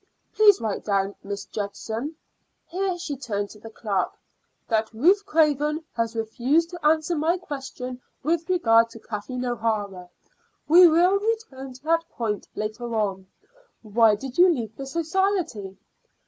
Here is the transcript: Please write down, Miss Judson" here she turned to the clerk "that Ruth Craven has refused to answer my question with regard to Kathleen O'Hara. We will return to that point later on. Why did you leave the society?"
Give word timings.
Please 0.33 0.59
write 0.59 0.83
down, 0.83 1.13
Miss 1.23 1.45
Judson" 1.45 2.15
here 2.65 2.97
she 2.97 3.15
turned 3.15 3.51
to 3.51 3.59
the 3.59 3.69
clerk 3.69 4.09
"that 4.67 4.91
Ruth 4.95 5.23
Craven 5.27 5.83
has 5.95 6.15
refused 6.15 6.71
to 6.71 6.83
answer 6.83 7.15
my 7.15 7.37
question 7.37 8.01
with 8.23 8.49
regard 8.49 8.89
to 8.89 8.99
Kathleen 8.99 9.45
O'Hara. 9.45 10.09
We 10.67 10.87
will 10.87 11.19
return 11.19 11.73
to 11.73 11.83
that 11.83 12.09
point 12.09 12.47
later 12.55 12.95
on. 12.95 13.27
Why 13.83 14.15
did 14.15 14.39
you 14.39 14.49
leave 14.51 14.75
the 14.75 14.87
society?" 14.87 15.77